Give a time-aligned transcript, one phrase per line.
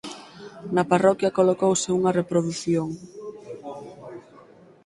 [0.75, 2.87] Na parroquia colocouse unha reprodución.